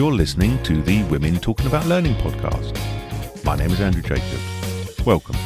[0.00, 2.74] You're listening to the Women Talking About Learning podcast.
[3.44, 5.04] My name is Andrew Jacobs.
[5.04, 5.36] Welcome.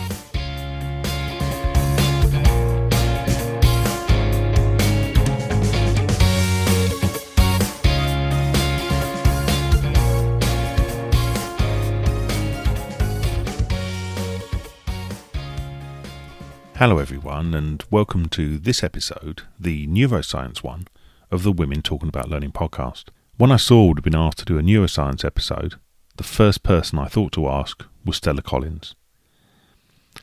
[16.76, 20.86] Hello, everyone, and welcome to this episode, the neuroscience one,
[21.32, 23.06] of the Women Talking About Learning podcast.
[23.36, 25.74] When I saw have been asked to do a neuroscience episode,
[26.16, 28.94] the first person I thought to ask was Stella Collins.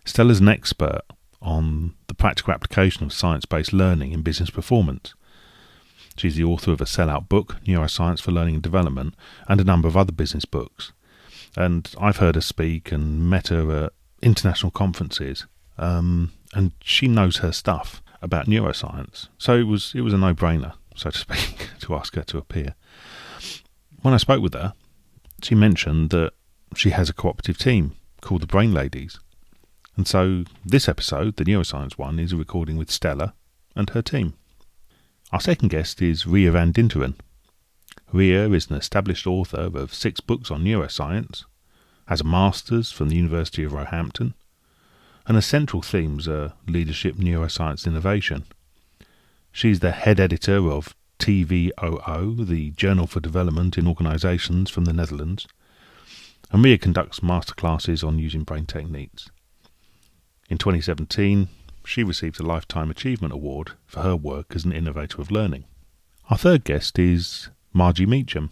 [0.06, 1.02] Stella's an expert
[1.42, 5.14] on the practical application of science based learning in business performance.
[6.16, 9.14] She's the author of a sellout book, Neuroscience for Learning and Development,
[9.50, 10.94] and a number of other business books.
[11.58, 15.48] And I've heard her speak and met her at international conferences.
[15.78, 19.28] Um, and she knows her stuff about neuroscience.
[19.38, 22.38] So it was it was a no brainer, so to speak, to ask her to
[22.38, 22.76] appear.
[24.02, 24.74] When I spoke with her,
[25.44, 26.34] she mentioned that
[26.76, 29.20] she has a cooperative team called the Brain Ladies.
[29.96, 33.35] And so this episode, the neuroscience one, is a recording with Stella
[33.76, 34.34] and her team.
[35.32, 37.13] Our second guest is Ria van Dinteren.
[38.12, 41.46] Ria is an established author of six books on neuroscience,
[42.07, 44.34] has a master's from the University of Roehampton,
[45.27, 48.46] and her central themes are leadership, neuroscience, innovation.
[49.52, 55.48] She's the head editor of TVOO, the Journal for Development in Organisations from the Netherlands,
[56.52, 59.30] and Ria conducts masterclasses on using brain techniques.
[60.50, 61.48] In 2017,
[61.86, 65.66] she received a Lifetime Achievement Award for her work as an innovator of learning.
[66.31, 68.50] Our third guest is Margie Meacham.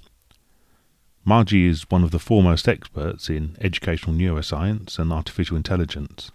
[1.26, 6.30] Margie is one of the foremost experts in educational neuroscience and artificial intelligence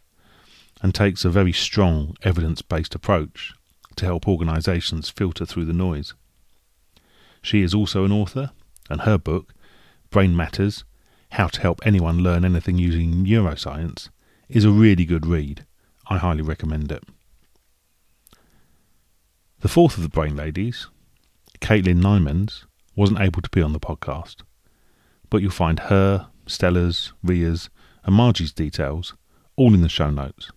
[0.83, 3.55] and takes a very strong evidence based approach
[3.95, 6.13] to help organisations filter through the noise.
[7.45, 8.53] She is also an author,
[8.89, 9.53] and her book,
[10.09, 10.83] Brain Matters
[11.33, 14.09] How to Help Anyone Learn Anything Using Neuroscience,
[14.49, 15.67] is a really good read.
[16.09, 17.05] I highly recommend it.
[19.61, 20.87] The fourth of the Brain Ladies,
[21.61, 22.65] Caitlin Nymans,
[22.97, 24.37] wasn't able to be on the podcast,
[25.29, 27.69] but you'll find her, Stella's, Ria's,
[28.05, 29.13] and Margie's details
[29.57, 30.51] all in the show notes.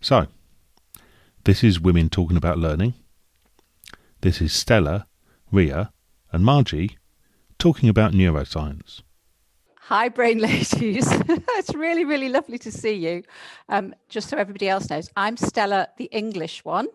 [0.00, 0.28] So,
[1.44, 2.94] this is Women Talking About Learning.
[4.20, 5.06] This is Stella,
[5.52, 5.92] Ria,
[6.32, 6.98] and Margie
[7.56, 9.02] talking about neuroscience.
[9.82, 10.72] Hi, brain ladies.
[10.80, 13.22] it's really, really lovely to see you.
[13.68, 16.88] Um, just so everybody else knows, I'm Stella, the English one.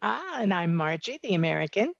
[0.00, 1.92] Ah, and I'm Margie, the American.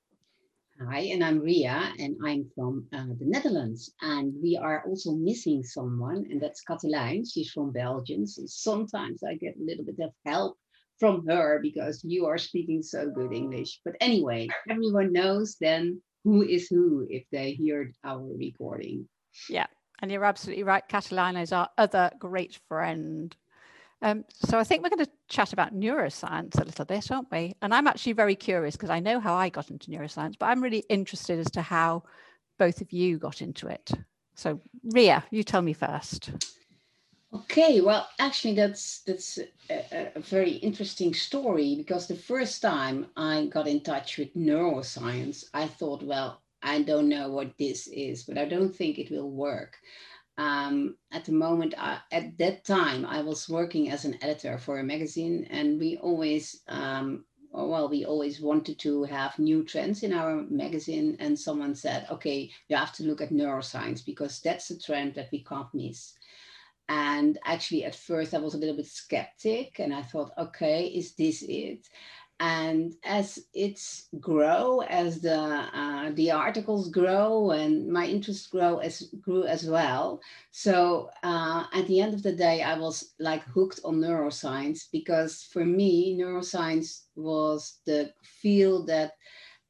[0.81, 3.93] Hi, and I'm Ria, and I'm from uh, the Netherlands.
[4.00, 7.31] And we are also missing someone, and that's Katelijn.
[7.31, 8.27] She's from Belgium.
[8.27, 10.56] So sometimes I get a little bit of help
[10.99, 13.81] from her because you are speaking so good English.
[13.84, 19.09] But anyway, everyone knows then who is who if they hear our recording.
[19.49, 19.67] Yeah,
[20.01, 20.83] and you're absolutely right.
[20.89, 23.34] Katelijn is our other great friend.
[24.03, 27.55] Um, so I think we're going to chat about neuroscience a little bit, aren't we?
[27.63, 30.63] And I'm actually very curious because I know how I got into neuroscience, but I'm
[30.63, 32.03] really interested as to how
[32.59, 33.91] both of you got into it.
[34.34, 36.31] So Ria, you tell me first.
[37.37, 39.39] Okay, well, actually, that's that's
[39.71, 45.45] a, a, very interesting story because the first time I got in touch with neuroscience,
[45.53, 49.31] I thought, well, I don't know what this is, but I don't think it will
[49.31, 49.77] work
[50.39, 54.79] um, at the moment, I, at that time, I was working as an editor for
[54.79, 60.13] a magazine, and we always, um, well, we always wanted to have new trends in
[60.13, 61.17] our magazine.
[61.21, 65.31] And someone said, okay, you have to look at neuroscience because that's a trend that
[65.33, 66.15] we can't miss.
[66.89, 71.15] And actually, at first, I was a little bit skeptic, and I thought, okay, is
[71.15, 71.89] this it?
[72.39, 79.09] and as it's grow as the uh, the articles grow and my interest grow as
[79.23, 80.21] grew as well
[80.51, 85.45] so uh, at the end of the day i was like hooked on neuroscience because
[85.45, 89.13] for me neuroscience was the field that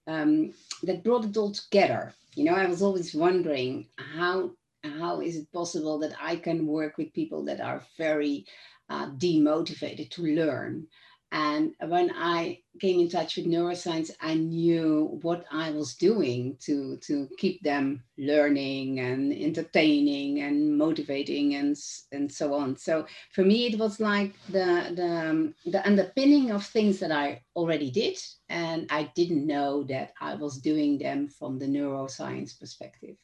[0.08, 0.52] um,
[0.82, 4.50] that brought it all together you know i was always wondering how
[4.92, 8.44] how is it possible that i can work with people that are very
[8.88, 10.86] uh, demotivated to learn
[11.32, 16.98] and when I came in touch with neuroscience, I knew what I was doing to,
[16.98, 21.76] to keep them learning and entertaining and motivating and,
[22.12, 22.76] and so on.
[22.76, 27.90] So for me, it was like the, the, the underpinning of things that I already
[27.90, 28.18] did.
[28.48, 33.16] And I didn't know that I was doing them from the neuroscience perspective.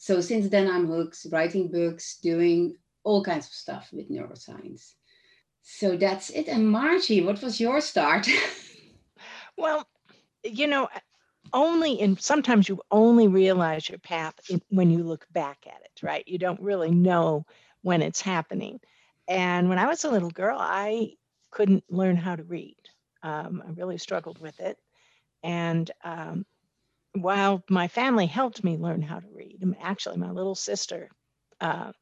[0.00, 2.74] So since then, I'm hooked, writing books, doing
[3.04, 4.94] all kinds of stuff with neuroscience.
[5.60, 6.48] So that's it.
[6.48, 8.26] And Margie, what was your start?
[9.58, 9.86] well,
[10.42, 10.88] you know,
[11.52, 14.36] only in sometimes you only realize your path
[14.70, 16.26] when you look back at it, right?
[16.26, 17.44] You don't really know
[17.82, 18.80] when it's happening.
[19.28, 21.12] And when I was a little girl, I
[21.50, 22.78] couldn't learn how to read.
[23.22, 24.78] Um, I really struggled with it.
[25.42, 26.46] And um,
[27.14, 31.08] while my family helped me learn how to read, actually, my little sister
[31.60, 31.92] uh,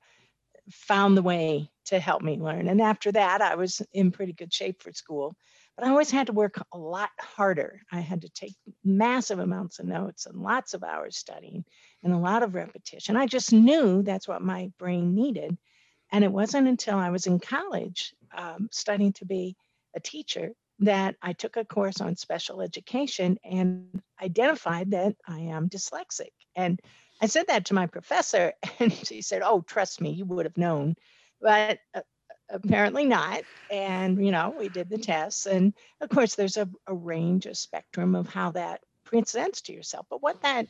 [0.71, 2.69] found the way to help me learn.
[2.69, 5.35] And after that, I was in pretty good shape for school.
[5.77, 7.81] But I always had to work a lot harder.
[7.93, 11.65] I had to take massive amounts of notes and lots of hours studying
[12.03, 13.17] and a lot of repetition.
[13.17, 15.57] I just knew that's what my brain needed.
[16.11, 19.57] And it wasn't until I was in college um, studying to be
[19.95, 25.69] a teacher that I took a course on special education and identified that I am
[25.69, 26.31] dyslexic.
[26.55, 26.81] And
[27.21, 30.57] I said that to my professor, and she said, Oh, trust me, you would have
[30.57, 30.95] known.
[31.41, 32.01] But uh,
[32.51, 33.43] apparently not.
[33.71, 35.47] And, you know, we did the tests.
[35.47, 40.07] And of course, there's a, a range, a spectrum of how that presents to yourself.
[40.09, 40.67] But what that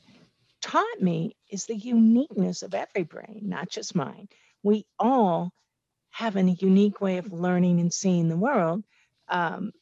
[0.60, 4.28] taught me is the uniqueness of every brain, not just mine.
[4.62, 5.52] We all
[6.10, 8.82] have a unique way of learning and seeing the world.
[9.28, 9.72] Um,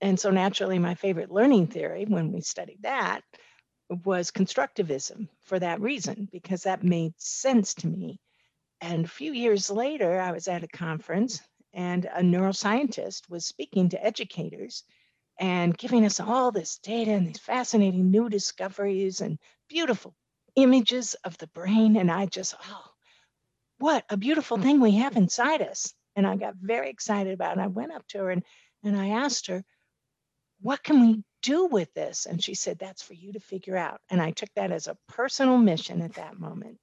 [0.00, 3.22] and so, naturally, my favorite learning theory when we studied that
[4.04, 8.20] was constructivism for that reason, because that made sense to me
[8.80, 11.40] and a few years later, I was at a conference
[11.72, 14.84] and a neuroscientist was speaking to educators
[15.38, 19.38] and giving us all this data and these fascinating new discoveries and
[19.68, 20.14] beautiful
[20.56, 21.96] images of the brain.
[21.96, 22.84] And I just, oh,
[23.78, 24.62] what a beautiful mm.
[24.62, 25.92] thing we have inside us.
[26.14, 27.60] And I got very excited about it.
[27.60, 28.42] I went up to her and,
[28.82, 29.64] and I asked her,
[30.60, 32.26] what can we do with this?
[32.26, 34.00] And she said, that's for you to figure out.
[34.10, 36.78] And I took that as a personal mission at that moment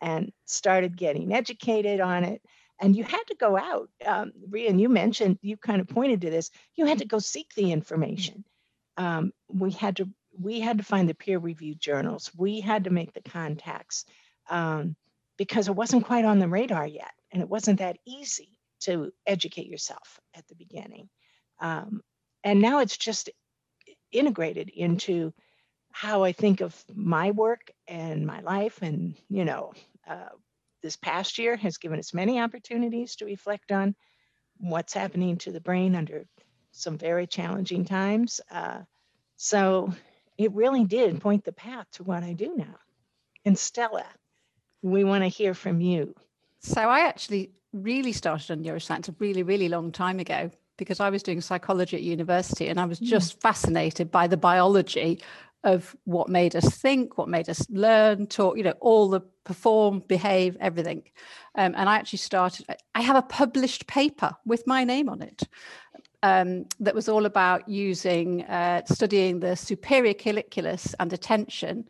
[0.00, 2.42] and started getting educated on it.
[2.80, 3.88] And you had to go out.
[4.04, 6.50] Um, Rian, you mentioned, you kind of pointed to this.
[6.74, 8.44] You had to go seek the information.
[8.96, 10.08] Um, we had to
[10.38, 12.30] we had to find the peer-reviewed journals.
[12.36, 14.04] We had to make the contacts
[14.50, 14.94] um,
[15.38, 19.66] because it wasn't quite on the radar yet, and it wasn't that easy to educate
[19.66, 21.08] yourself at the beginning.
[21.60, 22.02] Um,
[22.46, 23.28] and now it's just
[24.12, 25.34] integrated into
[25.90, 28.82] how I think of my work and my life.
[28.82, 29.72] And, you know,
[30.08, 30.28] uh,
[30.80, 33.96] this past year has given us many opportunities to reflect on
[34.58, 36.24] what's happening to the brain under
[36.70, 38.40] some very challenging times.
[38.48, 38.82] Uh,
[39.36, 39.92] so
[40.38, 42.76] it really did point the path to what I do now.
[43.44, 44.06] And Stella,
[44.82, 46.14] we want to hear from you.
[46.60, 51.10] So I actually really started on neuroscience a really, really long time ago because I
[51.10, 53.06] was doing psychology at university and I was hmm.
[53.06, 53.42] just mm.
[53.42, 55.22] fascinated by the biology
[55.64, 60.00] of what made us think, what made us learn, talk, you know, all the perform,
[60.06, 61.02] behave, everything.
[61.56, 65.42] Um, and I actually started, I have a published paper with my name on it
[66.22, 71.84] um, that was all about using, uh, studying the superior colliculus and attention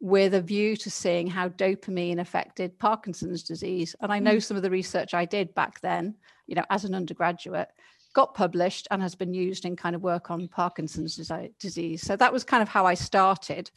[0.00, 3.94] with a view to seeing how dopamine affected Parkinson's disease.
[4.00, 4.42] And I know mm.
[4.42, 6.16] some of the research I did back then,
[6.48, 7.68] you know, as an undergraduate
[8.12, 11.16] got published and has been used in kind of work on Parkinson's
[11.58, 12.02] disease.
[12.02, 13.70] So that was kind of how I started.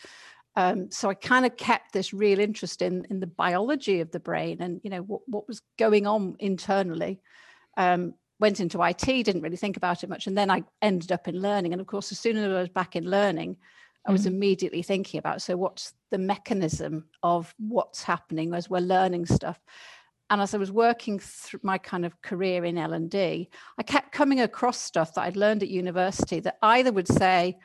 [0.56, 4.20] Um, so I kind of kept this real interest in in the biology of the
[4.20, 7.20] brain and you know what, what was going on internally.
[7.78, 11.28] Um, went into IT, didn't really think about it much, and then I ended up
[11.28, 11.72] in learning.
[11.72, 13.58] And of course, as soon as I was back in learning,
[14.06, 14.36] I was mm-hmm.
[14.36, 19.60] immediately thinking about so what's the mechanism of what's happening as we're learning stuff
[20.30, 23.84] and as I was working through my kind of career in L and D, I
[23.84, 27.58] kept coming across stuff that I'd learned at university that either would say,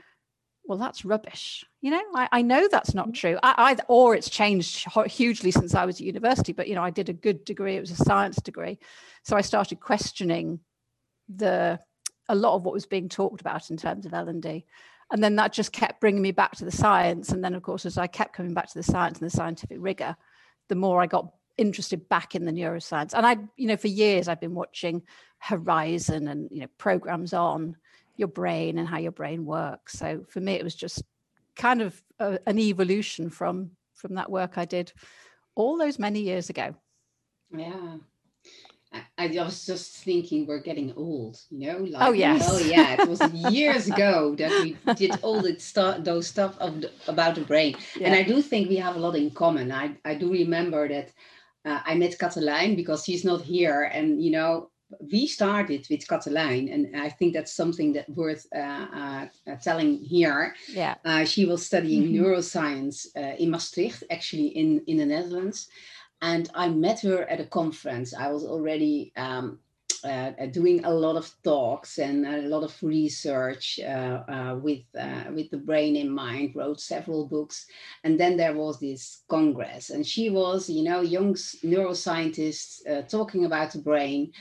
[0.65, 3.13] "Well, that's rubbish," you know, I, I know that's not mm-hmm.
[3.13, 6.53] true, I, I, or it's changed hugely since I was at university.
[6.53, 8.79] But you know, I did a good degree; it was a science degree,
[9.23, 10.61] so I started questioning
[11.35, 11.81] the
[12.29, 14.65] a lot of what was being talked about in terms of L and D.
[15.13, 17.31] And then that just kept bringing me back to the science.
[17.31, 19.79] And then, of course, as I kept coming back to the science and the scientific
[19.81, 20.17] rigor,
[20.69, 23.13] the more I got interested back in the neuroscience.
[23.15, 25.03] And I, you know, for years I've been watching
[25.39, 27.77] Horizon and you know programs on
[28.17, 29.95] your brain and how your brain works.
[29.95, 31.03] So for me, it was just
[31.57, 34.93] kind of a, an evolution from from that work I did
[35.55, 36.75] all those many years ago.
[37.55, 37.97] Yeah.
[39.17, 41.79] I, was just thinking we're getting old, you know?
[41.79, 42.49] Like, oh yes.
[42.51, 46.81] Oh yeah, it was years ago that we did all the stuff, those stuff of
[46.81, 48.09] the, about the brain, yeah.
[48.09, 49.71] and I do think we have a lot in common.
[49.71, 51.13] I I do remember that
[51.65, 53.85] uh, I met Katelijn because she's not here.
[53.85, 54.71] And, you know,
[55.13, 59.27] we started with Katelijn, and I think that's something that worth uh, uh,
[59.63, 60.55] telling here.
[60.69, 60.97] Yeah.
[61.05, 62.25] Uh, she was studying mm-hmm.
[62.25, 65.69] neuroscience uh, in Maastricht, actually in, in the Netherlands.
[66.23, 68.15] And I met her at a conference.
[68.15, 69.59] I was already um,
[70.05, 75.25] uh, doing a lot of talks and a lot of research uh, uh, with uh,
[75.35, 76.55] with the brain in mind.
[76.55, 77.67] Wrote several books,
[78.05, 83.45] and then there was this congress, and she was, you know, young neuroscientist uh, talking
[83.45, 84.33] about the brain.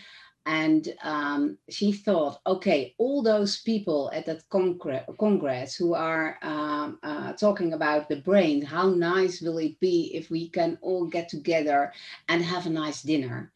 [0.45, 7.33] And um, she thought, okay, all those people at that congress who are um, uh,
[7.33, 11.93] talking about the brain, how nice will it be if we can all get together
[12.29, 13.51] and have a nice dinner?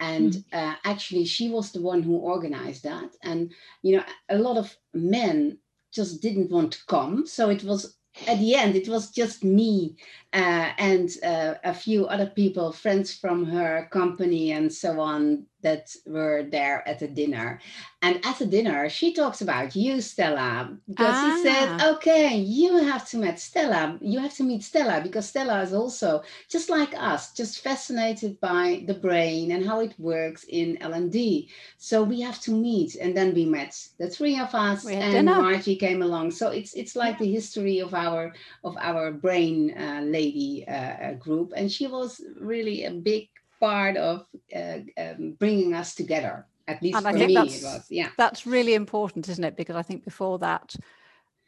[0.00, 0.44] And mm.
[0.52, 3.52] uh, actually she was the one who organized that and
[3.82, 5.56] you know a lot of men
[5.92, 9.96] just didn't want to come so it was at the end it was just me
[10.32, 15.94] uh, and uh, a few other people friends from her company and so on that
[16.06, 17.60] were there at the dinner.
[18.02, 21.36] And at the dinner, she talks about you, Stella, because ah.
[21.36, 21.92] she said, ah.
[21.94, 23.98] okay, you have to meet Stella.
[24.00, 28.84] You have to meet Stella because Stella is also just like us, just fascinated by
[28.86, 31.50] the brain and how it works in L&D.
[31.76, 32.96] So we have to meet.
[32.96, 35.40] And then we met the three of us and dinner.
[35.40, 36.30] Margie came along.
[36.30, 38.32] So it's it's like the history of our
[38.64, 41.52] of our brain uh, lady uh, group.
[41.54, 43.28] And she was really a big
[43.60, 46.46] part of uh, um, bringing us together.
[46.66, 47.86] At least and for me, it was.
[47.90, 49.56] Yeah, that's really important, isn't it?
[49.56, 50.76] Because I think before that,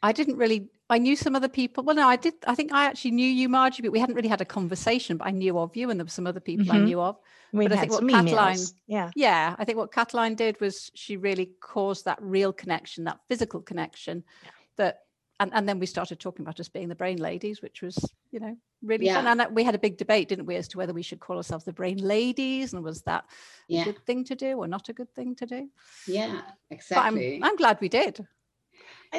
[0.01, 0.69] I didn't really.
[0.89, 1.83] I knew some other people.
[1.83, 2.33] Well, no, I did.
[2.45, 5.17] I think I actually knew you, Margie, but we hadn't really had a conversation.
[5.17, 6.75] But I knew of you, and there were some other people mm-hmm.
[6.75, 7.17] I knew of.
[7.53, 11.17] We but I think what Katelijn, yeah, yeah, I think what Katelijn did was she
[11.17, 14.49] really caused that real connection, that physical connection, yeah.
[14.77, 14.99] that
[15.43, 17.97] and, and then we started talking about us being the brain ladies, which was,
[18.31, 19.21] you know, really yeah.
[19.21, 19.39] fun.
[19.39, 21.65] And we had a big debate, didn't we, as to whether we should call ourselves
[21.65, 23.25] the brain ladies and was that
[23.67, 23.81] yeah.
[23.81, 25.69] a good thing to do or not a good thing to do?
[26.07, 27.35] Yeah, exactly.
[27.35, 28.25] I'm, I'm, glad we did.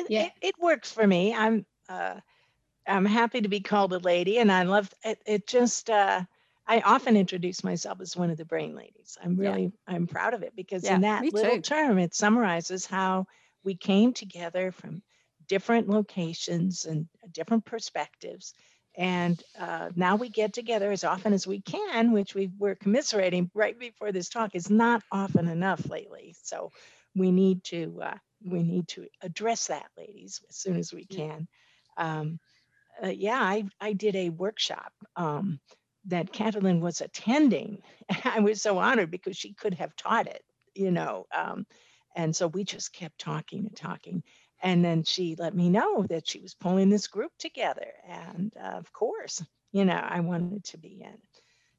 [0.09, 0.25] yeah.
[0.25, 1.35] It, it, works for me.
[1.35, 2.17] I'm uh,
[2.87, 5.21] I'm happy to be called a lady, and I love it.
[5.27, 6.23] It just uh,
[6.67, 9.19] I often introduce myself as one of the brain ladies.
[9.23, 9.95] I'm really yeah.
[9.95, 11.61] I'm proud of it because in that little too.
[11.61, 13.27] term, it summarizes how
[13.63, 15.03] we came together from
[15.49, 18.55] different locations and different perspectives.
[18.97, 23.51] And uh, now we get together as often as we can, which we were commiserating
[23.55, 26.35] right before this talk is not often enough lately.
[26.43, 26.71] So
[27.15, 31.49] we need to uh, we need to address that, ladies, as soon as we can.
[31.97, 32.39] Um,
[33.03, 35.59] uh, yeah, I I did a workshop um,
[36.07, 37.79] that Katelijn was attending.
[38.25, 40.43] I was so honored because she could have taught it,
[40.75, 41.27] you know.
[41.35, 41.67] Um,
[42.17, 44.23] and so we just kept talking and talking.
[44.65, 47.93] And then she let me know that she was pulling this group together.
[48.09, 51.19] And uh, of course, you know, I wanted to be in.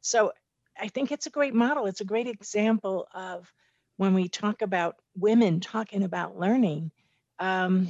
[0.01, 0.34] So
[0.80, 1.88] I think it's a great model.
[1.88, 3.51] It's a great example of
[3.98, 6.92] when we talk about women talking about learning.
[7.39, 7.89] Um,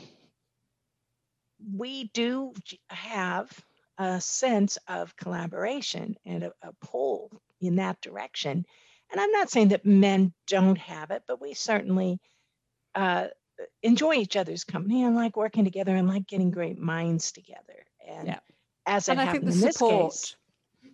[1.75, 2.53] we do
[2.89, 3.51] have
[3.97, 8.65] a sense of collaboration and a, a pull in that direction.
[9.11, 12.19] And I'm not saying that men don't have it, but we certainly
[12.95, 13.27] uh,
[13.81, 17.85] enjoy each other's company and like working together and like getting great minds together.
[18.07, 18.39] And yeah.
[18.85, 20.35] as it happened in this case,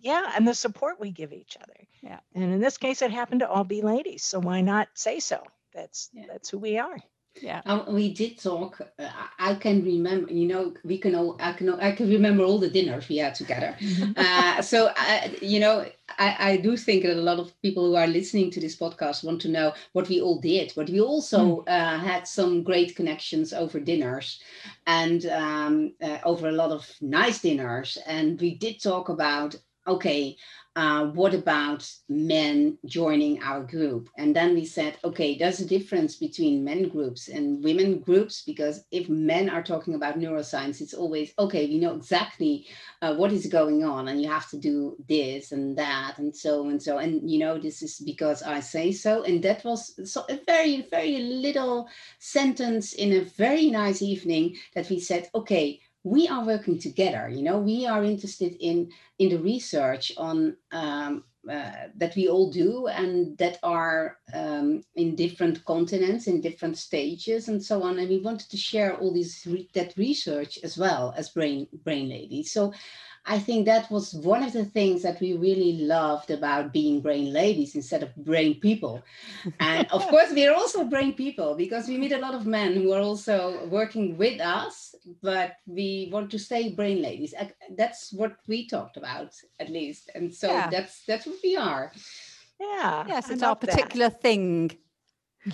[0.00, 1.76] yeah, and the support we give each other.
[2.02, 2.20] Yeah.
[2.34, 4.24] And in this case, it happened to all be ladies.
[4.24, 5.42] So why not say so?
[5.74, 6.24] That's yeah.
[6.28, 6.98] that's who we are
[7.40, 7.62] yeah.
[7.88, 9.08] We did talk uh,
[9.38, 12.70] i can remember you know we can all i can i can remember all the
[12.70, 13.76] dinners we had together.
[14.16, 15.84] Uh, so uh, you know
[16.18, 19.24] I, I do think that a lot of people who are listening to this podcast
[19.24, 21.68] want to know what we all did but we also mm.
[21.68, 24.40] uh, had some great connections over dinners
[24.86, 27.98] and um, uh, over a lot of nice dinners.
[28.06, 30.36] And we did talk about okay
[30.74, 34.08] uh, what about men joining our group?
[34.16, 38.84] And then we said, okay, there's a difference between men groups and women groups because
[38.90, 42.66] if men are talking about neuroscience, it's always, okay, we know exactly
[43.02, 46.68] uh, what is going on and you have to do this and that and so
[46.68, 46.98] and so.
[46.98, 49.24] And, you know, this is because I say so.
[49.24, 51.86] And that was so a very, very little
[52.18, 57.42] sentence in a very nice evening that we said, okay, we are working together you
[57.42, 62.86] know we are interested in in the research on um, uh, that we all do
[62.86, 67.98] and that are um, in different continents in different stages and so on.
[67.98, 72.08] And we wanted to share all this re- that research as well as brain brain
[72.08, 72.52] ladies.
[72.52, 72.72] So
[73.24, 77.32] I think that was one of the things that we really loved about being brain
[77.32, 79.02] ladies instead of brain people.
[79.60, 82.92] And of course, we're also brain people because we meet a lot of men who
[82.92, 87.32] are also working with us, but we want to stay brain ladies.
[87.76, 90.10] That's what we talked about, at least.
[90.16, 90.68] And so yeah.
[90.68, 91.92] that's that's what we are.
[92.58, 93.04] Yeah.
[93.06, 94.20] Yes, it's our particular that.
[94.20, 94.72] thing.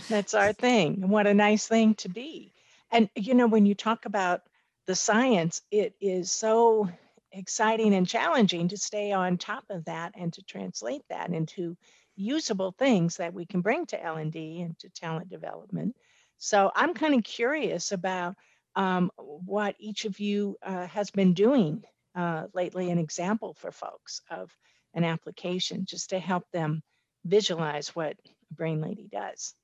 [0.09, 1.01] That's our thing.
[1.03, 2.55] And what a nice thing to be.
[2.91, 4.43] And you know, when you talk about
[4.87, 6.89] the science, it is so
[7.33, 11.77] exciting and challenging to stay on top of that and to translate that into
[12.17, 15.97] usable things that we can bring to L&D and to talent development.
[16.39, 18.37] So I'm kind of curious about
[18.75, 24.21] um, what each of you uh, has been doing uh, lately, an example for folks
[24.31, 24.51] of
[24.95, 26.83] an application just to help them
[27.25, 28.17] visualize what
[28.51, 29.55] Brain Lady does.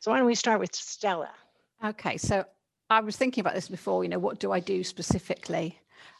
[0.00, 1.30] So why don't we start with Stella?
[1.84, 2.44] Okay, so
[2.88, 5.78] I was thinking about this before, you know, what do I do specifically?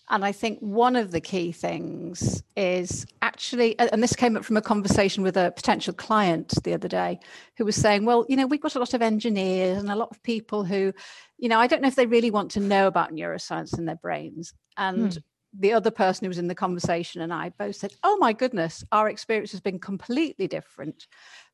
[0.09, 4.57] And I think one of the key things is actually, and this came up from
[4.57, 7.19] a conversation with a potential client the other day
[7.57, 10.11] who was saying, well, you know, we've got a lot of engineers and a lot
[10.11, 10.93] of people who,
[11.39, 13.97] you know, I don't know if they really want to know about neuroscience in their
[13.97, 14.55] brains.
[14.77, 15.19] And hmm.
[15.59, 18.85] the other person who was in the conversation and I both said, oh my goodness,
[18.93, 21.09] our experience has been completely different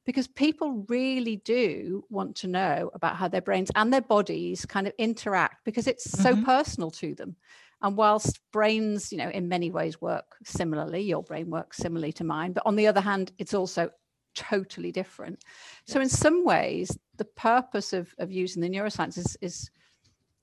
[0.04, 4.86] because people really do want to know about how their brains and their bodies kind
[4.86, 6.40] of interact because it's mm-hmm.
[6.40, 7.36] so personal to them
[7.82, 12.24] and whilst brains, you know, in many ways work similarly, your brain works similarly to
[12.24, 13.90] mine, but on the other hand, it's also
[14.34, 15.44] totally different.
[15.84, 19.70] So in some ways, the purpose of, of using the neuroscience is, is,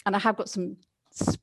[0.06, 0.78] and I have got some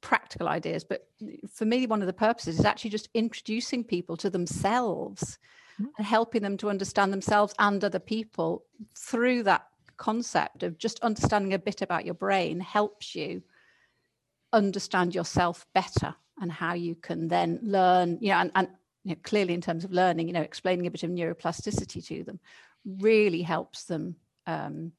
[0.00, 1.08] practical ideas, but
[1.52, 5.38] for me, one of the purposes is actually just introducing people to themselves
[5.80, 5.90] mm-hmm.
[5.96, 11.54] and helping them to understand themselves and other people through that concept of just understanding
[11.54, 13.42] a bit about your brain helps you
[14.52, 18.68] understand yourself better and how you can then learn, you know, and, and
[19.04, 22.24] you know, clearly in terms of learning, you know, explaining a bit of neuroplasticity to
[22.24, 22.40] them
[22.84, 24.92] really helps them um,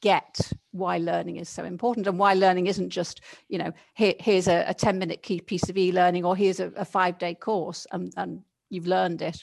[0.00, 4.48] get why learning is so important and why learning isn't just, you know, here, here's
[4.48, 7.86] a, a 10 minute key piece of e-learning or here's a, a five day course
[7.92, 9.42] and, and you've learned it.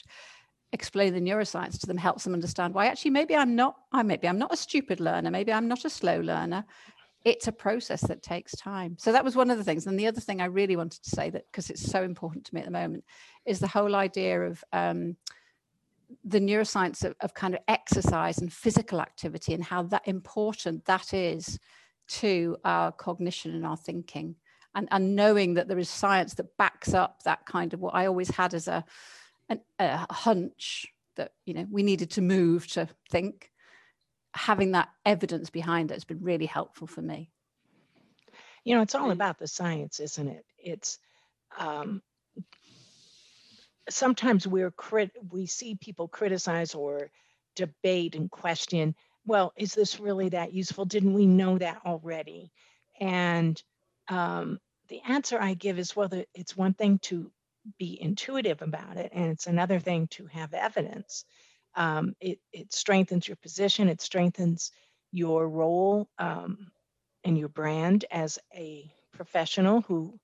[0.72, 4.28] Explain the neuroscience to them helps them understand why actually maybe i'm not i maybe
[4.28, 6.62] i'm not a stupid learner maybe i'm not a slow learner
[7.28, 8.96] it's a process that takes time.
[8.98, 9.86] So that was one of the things.
[9.86, 12.54] And the other thing I really wanted to say that because it's so important to
[12.54, 13.04] me at the moment
[13.44, 15.14] is the whole idea of um,
[16.24, 21.12] the neuroscience of, of kind of exercise and physical activity and how that important that
[21.12, 21.58] is
[22.08, 24.34] to our cognition and our thinking.
[24.74, 28.06] And, and knowing that there is science that backs up that kind of what I
[28.06, 28.82] always had as a,
[29.50, 33.50] an, a hunch that you know we needed to move to think
[34.38, 37.30] having that evidence behind it has been really helpful for me.
[38.64, 40.44] You know, it's all about the science, isn't it?
[40.58, 40.98] It's
[41.58, 42.02] um,
[43.88, 47.10] sometimes we're crit we see people criticize or
[47.56, 48.94] debate and question.
[49.26, 50.84] Well, is this really that useful?
[50.84, 52.52] Didn't we know that already?
[53.00, 53.60] And
[54.08, 57.30] um, the answer I give is well, it's one thing to
[57.78, 61.24] be intuitive about it, and it's another thing to have evidence
[61.78, 64.72] um, it, it strengthens your position, it strengthens
[65.12, 66.72] your role um,
[67.24, 70.18] and your brand as a professional who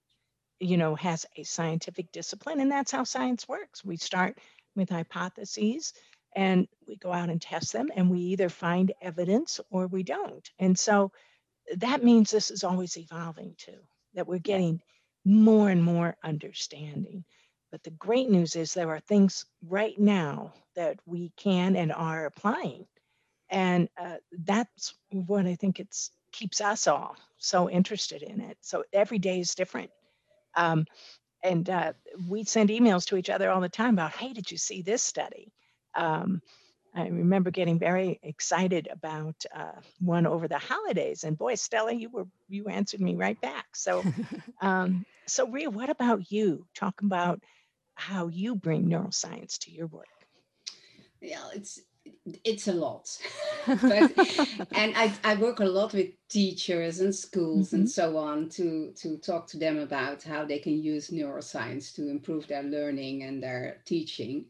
[0.61, 3.85] you know has a scientific discipline and that's how science works.
[3.85, 4.38] We start
[4.77, 5.95] with hypotheses
[6.37, 10.51] and we go out and test them and we either find evidence or we don't.
[10.59, 11.12] And so
[11.77, 13.79] that means this is always evolving too
[14.14, 14.81] that we're getting
[15.25, 17.25] more and more understanding
[17.74, 22.24] but the great news is there are things right now that we can and are
[22.24, 22.87] applying.
[23.50, 28.58] And uh, that's what I think it's keeps us all so interested in it.
[28.60, 29.90] So every day is different.
[30.54, 30.87] Um,
[31.42, 31.94] and uh,
[32.28, 35.02] we send emails to each other all the time about, hey, did you see this
[35.02, 35.52] study?
[35.96, 36.42] Um,
[36.94, 42.08] I remember getting very excited about uh, one over the holidays, and boy, Stella, you
[42.08, 43.74] were you answered me right back.
[43.74, 44.04] So,
[44.60, 46.68] um, so Ria, what about you?
[46.72, 47.42] Talk about
[47.94, 50.07] how you bring neuroscience to your work.
[51.20, 51.80] Yeah, it's
[52.44, 53.09] it's a lot
[53.66, 54.12] but,
[54.72, 57.76] and I, I work a lot with teachers and schools mm-hmm.
[57.76, 62.11] and so on to to talk to them about how they can use neuroscience to
[62.11, 64.46] improve their learning and their teaching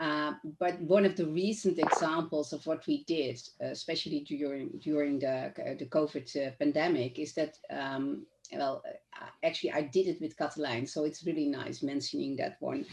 [0.00, 5.52] uh, but one of the recent examples of what we did, especially during during the
[5.76, 8.82] the COVID uh, pandemic, is that um, well,
[9.20, 12.84] uh, actually, I did it with Katelijn, so it's really nice mentioning that one.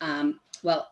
[0.00, 0.88] Um, well,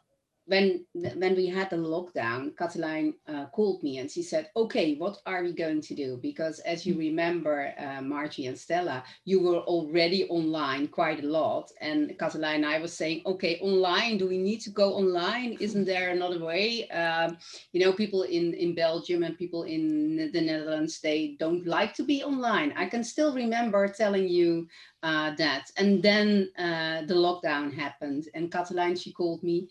[0.50, 0.84] when
[1.20, 5.44] when we had the lockdown, Katelijn uh, called me and she said, "Okay, what are
[5.44, 10.28] we going to do?" Because as you remember, uh, Margie and Stella, you were already
[10.28, 14.18] online quite a lot, and Katelijn and I was saying, "Okay, online.
[14.18, 15.56] Do we need to go online?
[15.60, 17.38] Isn't there another way?" Um,
[17.72, 22.02] you know, people in in Belgium and people in the Netherlands they don't like to
[22.02, 22.72] be online.
[22.76, 24.66] I can still remember telling you
[25.04, 29.68] uh, that, and then uh, the lockdown happened, and Katelijn she called me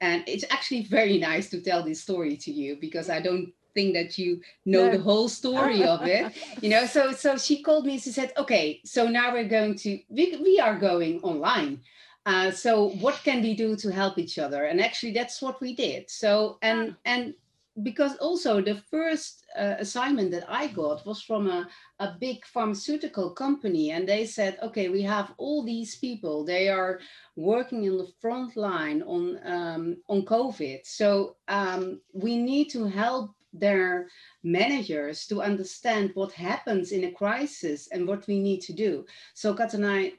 [0.00, 3.94] and it's actually very nice to tell this story to you because I don't think
[3.94, 4.96] that you know no.
[4.96, 6.32] the whole story of it.
[6.62, 9.74] You know, so so she called me and she said, "Okay, so now we're going
[9.84, 11.80] to we we are going online."
[12.26, 14.64] Uh, so what can we do to help each other?
[14.64, 16.10] And actually, that's what we did.
[16.10, 17.34] So and and
[17.82, 23.30] because also the first uh, assignment that I got was from a, a big pharmaceutical
[23.30, 26.44] company, and they said, okay, we have all these people.
[26.44, 27.00] They are
[27.36, 30.80] working in the front line on um, on COVID.
[30.84, 34.08] So um, we need to help their
[34.42, 39.04] managers to understand what happens in a crisis and what we need to do.
[39.34, 40.12] So Katelijn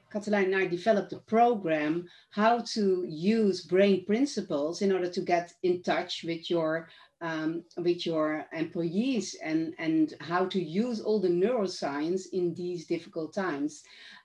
[0.44, 5.82] and I developed a program how to use brain principles in order to get in
[5.82, 6.88] touch with your
[7.20, 13.34] um, with your employees and, and how to use all the neuroscience in these difficult
[13.34, 13.82] times.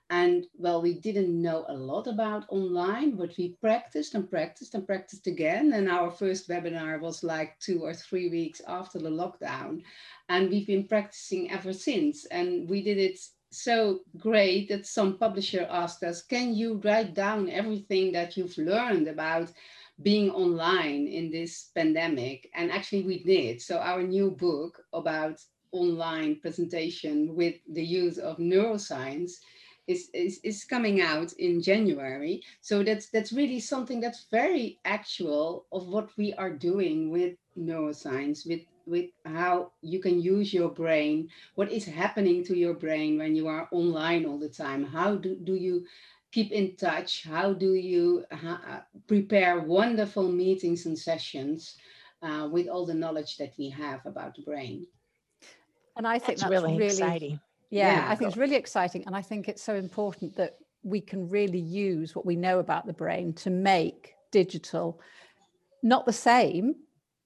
[0.08, 4.86] And well, we didn't know a lot about online, but we practiced and practiced and
[4.86, 5.72] practiced again.
[5.72, 9.82] And our first webinar was like two or three weeks after the lockdown.
[10.28, 12.24] And we've been practicing ever since.
[12.26, 13.18] And we did it
[13.50, 19.08] so great that some publisher asked us, can you write down everything that you've learned
[19.08, 19.50] about
[20.02, 22.50] being online in this pandemic?
[22.54, 23.60] And actually we did.
[23.60, 25.40] So our new book about
[25.72, 29.32] online presentation with the use of neuroscience
[29.86, 32.42] is, is, is coming out in January.
[32.60, 38.46] So that's that's really something that's very actual of what we are doing with neuroscience,
[38.46, 43.34] with with how you can use your brain, what is happening to your brain when
[43.34, 44.84] you are online all the time.
[44.84, 45.84] How do, do you
[46.36, 47.24] keep in touch?
[47.24, 51.76] How do you uh, prepare wonderful meetings and sessions
[52.20, 54.86] uh, with all the knowledge that we have about the brain?
[55.96, 57.40] And I think that's, that's really, really exciting.
[57.70, 58.10] Yeah, Yeah.
[58.10, 59.02] I think it's really exciting.
[59.06, 62.86] And I think it's so important that we can really use what we know about
[62.86, 65.00] the brain to make digital
[65.82, 66.74] not the same.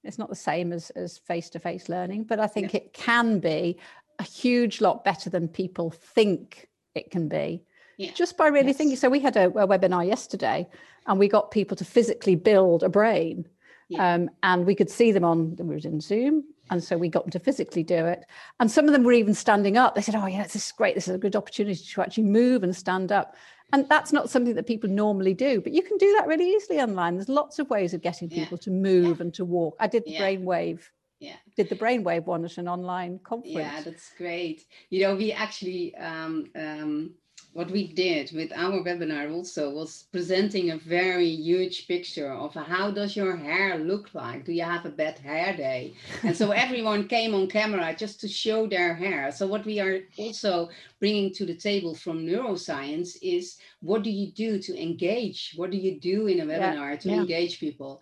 [0.05, 3.77] It's not the same as, as face-to-face learning, but I think it can be
[4.21, 7.65] a huge lot better than people think it can be.
[8.01, 8.13] Yeah.
[8.15, 8.79] Just by really Yes.
[8.79, 8.97] thinking.
[8.97, 10.67] So we had a, a webinar yesterday
[11.07, 13.47] and we got people to physically build a brain.
[13.91, 14.15] Yeah.
[14.15, 16.45] Um, and we could see them on, we were in Zoom.
[16.71, 18.25] And so we got them to physically do it.
[18.59, 19.95] And some of them were even standing up.
[19.95, 20.95] They said, Oh, yeah, this is great.
[20.95, 23.35] This is a good opportunity to actually move and stand up.
[23.73, 26.81] And that's not something that people normally do, but you can do that really easily
[26.81, 27.17] online.
[27.17, 28.45] There's lots of ways of getting Yeah.
[28.45, 29.77] people to move and to walk.
[29.79, 30.23] I did the Yeah.
[30.23, 30.81] brainwave,
[31.19, 31.37] Yeah.
[31.57, 33.55] did the brainwave one at an online conference.
[33.57, 34.65] Yeah, that's great.
[34.89, 37.15] You know, we actually, um, um,
[37.53, 42.91] what we did with our webinar also was presenting a very huge picture of how
[42.93, 44.45] does your hair look like?
[44.45, 45.95] Do you have a bad hair day?
[46.25, 49.33] And so everyone came on camera just to show their hair.
[49.33, 50.69] So what we are also
[51.01, 55.53] bringing to the table from neuroscience is what do you do to engage?
[55.57, 57.17] What do you do in a Yeah, webinar to yeah.
[57.17, 58.01] engage people?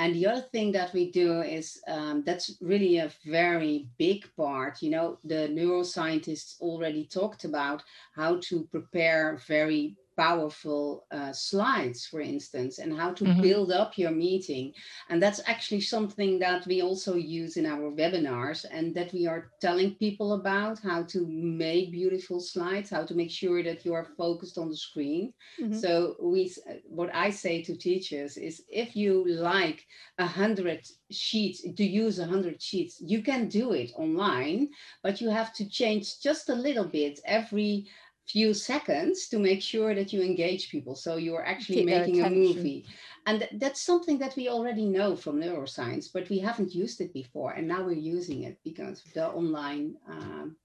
[0.00, 4.80] And the other thing that we do is um, that's really a very big part.
[4.80, 7.82] You know, the neuroscientists already talked about
[8.14, 13.46] how to prepare very powerful uh, slides, for instance, and how to Mhm.
[13.46, 14.72] build up your meeting.
[15.08, 19.52] And that's actually something that we also use in our webinars and that we are
[19.60, 24.04] telling people about how to make beautiful slides, how to make sure that you are
[24.16, 25.32] focused on the screen.
[25.58, 25.82] Mhm.
[25.82, 26.52] So we,
[26.84, 29.86] what I say to teachers is, if you like
[30.18, 34.68] a hundred sheets to use a hundred sheets, you can do it online,
[35.02, 37.86] but you have to change just a little bit every
[38.32, 40.94] few seconds to make sure that you engage people.
[40.94, 42.86] So you are actually Keep making a movie,
[43.26, 47.12] and th- that's something that we already know from neuroscience, but we haven't used it
[47.12, 50.56] before, and now we're using it because of the online um,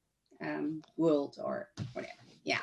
[0.41, 2.23] um, world or whatever.
[2.43, 2.61] Yeah.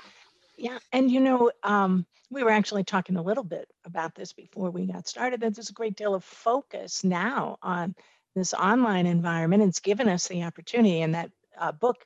[0.56, 4.70] Yeah, and you know, um, we were actually talking a little bit about this before
[4.70, 5.40] we got started.
[5.40, 7.94] That there's a great deal of focus now on
[8.34, 9.62] this online environment.
[9.62, 11.02] It's given us the opportunity.
[11.02, 12.04] And that uh, book,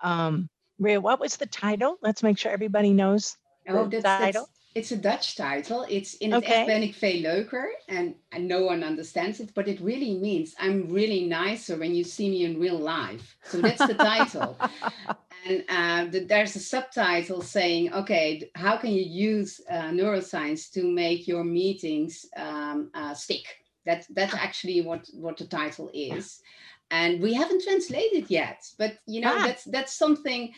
[0.00, 0.48] um,
[0.78, 1.98] Ria, what was the title?
[2.02, 3.36] Let's make sure everybody knows.
[3.68, 4.48] Oh, the that's, that's title?
[4.74, 5.84] it's a Dutch title.
[5.88, 6.56] It's in het Okay.
[6.56, 10.54] echt ben ik veel leuker, and, and no one understands it, but it really means
[10.58, 13.36] I'm really nicer when you see me in real life.
[13.42, 14.56] So that's the title.
[15.46, 20.82] and uh, th- there's a subtitle saying, okay, how can you use uh, neuroscience to
[20.84, 23.46] make your meetings um, uh, stick?
[23.84, 26.40] That, that's actually what, what the title is.
[26.90, 29.46] And we haven't translated yet, but you know Ah.
[29.46, 30.52] that's that's something.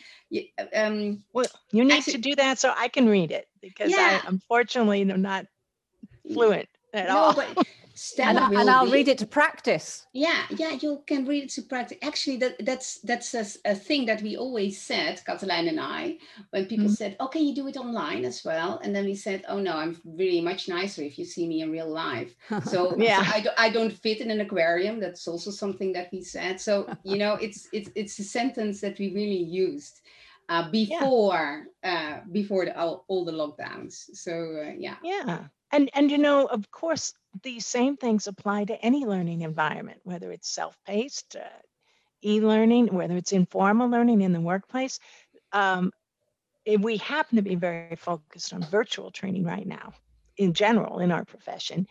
[0.73, 4.21] Um, Well, you need Actually- to do that so I can read it because Yeah.
[4.23, 5.45] I unfortunately am not
[6.31, 7.33] fluent at no, all.
[7.33, 7.47] but
[8.19, 8.91] and, I- and I'll be.
[8.91, 10.05] read it to practice.
[10.13, 11.97] Yeah, yeah, you can read it to practice.
[12.01, 16.17] Actually, that that's that's a, a thing that we always said, Katelijn and I,
[16.51, 16.97] when people Mhm.
[16.97, 19.73] said, "Oh, can you do it online as well?" And then we said, "Oh no,
[19.73, 22.35] I'm really much nicer if you see me in real life."
[22.71, 23.23] So, Yeah.
[23.23, 24.99] so I, do, I don't fit in an aquarium.
[24.99, 26.59] That's also something that we said.
[26.61, 30.01] So you know, it's it's it's a sentence that we really used.
[30.49, 31.91] uh, before yeah.
[31.91, 33.93] uh, before the, all, all, the lockdowns.
[34.13, 34.31] So
[34.65, 34.97] uh, yeah.
[35.03, 39.99] Yeah, and and you know, of course, these same things apply to any learning environment,
[40.03, 41.47] whether it's self-paced, uh,
[42.21, 44.99] e-learning, whether it's informal learning in the workplace.
[45.53, 45.91] Um,
[46.79, 49.93] we happen to be very focused on virtual training right now,
[50.37, 51.87] in general, in our profession.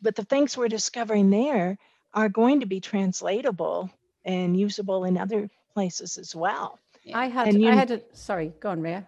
[0.00, 1.76] But the things we're discovering there
[2.14, 3.90] are going to be translatable
[4.24, 6.78] and usable in other places as well.
[7.12, 9.06] I had, you, I had a, sorry, go on, Ria.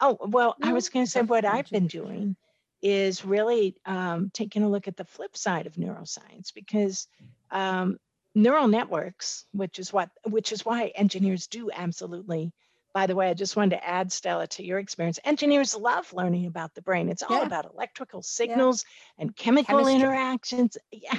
[0.00, 2.34] Oh, well, no, I was going to say what I've been doing
[2.82, 7.08] is really um, taking a look at the flip side of neuroscience because
[7.50, 7.98] um,
[8.34, 12.52] neural networks, which is what, which is why engineers do absolutely.
[12.92, 15.20] By the way, I just wanted to add, Stella, to your experience.
[15.24, 17.08] Engineers love learning about the brain.
[17.08, 17.46] It's all yeah.
[17.46, 18.84] about electrical signals
[19.16, 19.22] yeah.
[19.22, 20.00] and chemical Chemistry.
[20.00, 20.76] interactions.
[20.92, 21.16] Yeah,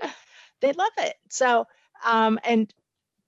[0.60, 1.14] they love it.
[1.28, 1.66] So,
[2.04, 2.72] um, and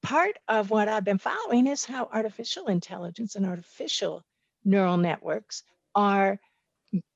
[0.03, 4.23] part of what I've been following is how artificial intelligence and artificial
[4.65, 6.39] neural networks are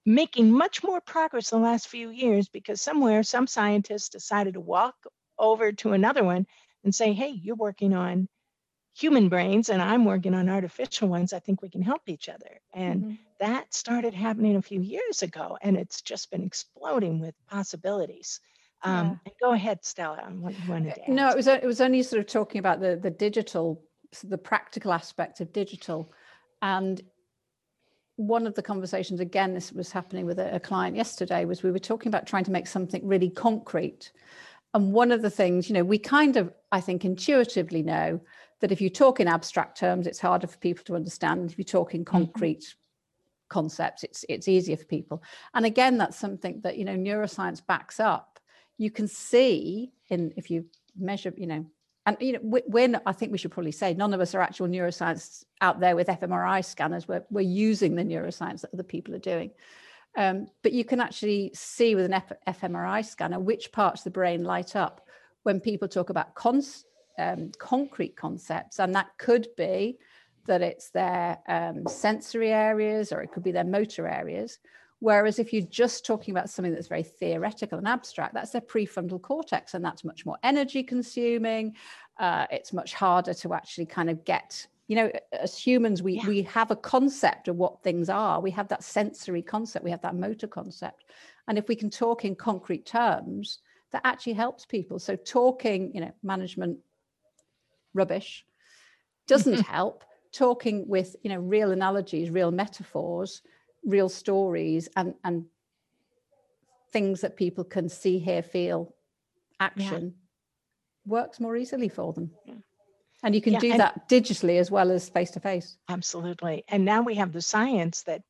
[0.04, 4.60] making much more progress in the last few years because somewhere some scientists decided to
[4.60, 4.94] walk
[5.38, 6.46] over to another one
[6.84, 8.28] and say, hey, you're working on
[8.94, 11.32] human brains and I'm working on artificial ones.
[11.32, 12.60] I think we can help each other.
[12.74, 13.14] And mm-hmm.
[13.40, 18.40] that started happening a few years ago and it's just been exploding with possibilities.
[18.82, 19.32] Um, yeah.
[19.40, 20.28] Go ahead, Stella.
[20.30, 21.08] What you wanted to add.
[21.08, 23.80] No, it was it was only sort of talking about the the digital,
[24.24, 26.12] the practical aspect of digital,
[26.60, 27.00] and
[28.26, 31.70] one of the conversations again this was happening with a, a client yesterday was we
[31.70, 34.12] were talking about trying to make something really concrete
[34.74, 38.20] and one of the things you know we kind of i think intuitively know
[38.60, 41.64] that if you talk in abstract terms it's harder for people to understand if you
[41.64, 42.16] talk in mm-hmm.
[42.16, 43.48] concrete mm-hmm.
[43.48, 45.22] concepts it's it's easier for people
[45.54, 48.38] and again that's something that you know neuroscience backs up
[48.78, 50.64] you can see in if you
[50.96, 51.66] measure you know
[52.06, 54.66] and you know we're i think we should probably say none of us are actual
[54.66, 57.06] neuroscience out there with fmri scanners.
[57.06, 59.52] We're, we're using the neuroscience that other people are doing.
[60.16, 64.10] Um, but you can actually see with an F- fmri scanner which parts of the
[64.10, 65.06] brain light up
[65.44, 66.34] when people talk about
[67.18, 68.78] um, concrete concepts.
[68.78, 69.98] And that could be
[70.46, 74.58] that it's their um, sensory areas or it could be their motor areas
[75.02, 79.20] Whereas if you're just talking about something that's very theoretical and abstract, that's their prefrontal
[79.20, 81.74] cortex, and that's much more energy consuming.
[82.20, 84.64] Uh, it's much harder to actually kind of get.
[84.86, 86.28] You know, as humans, we yeah.
[86.28, 88.40] we have a concept of what things are.
[88.40, 89.84] We have that sensory concept.
[89.84, 91.02] We have that motor concept,
[91.48, 93.58] and if we can talk in concrete terms,
[93.90, 95.00] that actually helps people.
[95.00, 96.78] So talking, you know, management
[97.92, 98.46] rubbish
[99.26, 100.04] doesn't help.
[100.30, 103.42] Talking with you know real analogies, real metaphors
[103.84, 105.46] real stories and and
[106.92, 108.94] things that people can see hear feel
[109.60, 111.12] action yeah.
[111.12, 112.54] works more easily for them yeah.
[113.22, 116.84] and you can yeah, do that digitally as well as face to face absolutely and
[116.84, 118.22] now we have the science that